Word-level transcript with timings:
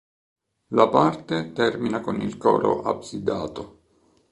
La 0.69 0.87
parte 0.89 1.51
termina 1.53 2.01
con 2.01 2.19
il 2.21 2.35
coro 2.37 2.81
absidato. 2.81 3.81